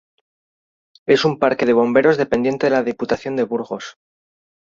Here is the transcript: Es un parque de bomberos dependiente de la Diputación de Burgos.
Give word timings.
Es 1.05 1.25
un 1.25 1.37
parque 1.37 1.67
de 1.67 1.73
bomberos 1.73 2.17
dependiente 2.17 2.65
de 2.65 2.71
la 2.71 2.81
Diputación 2.81 3.35
de 3.35 3.43
Burgos. 3.43 3.97